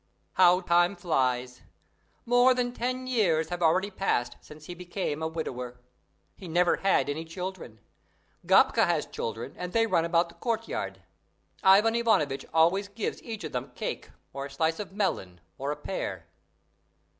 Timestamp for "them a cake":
13.51-14.09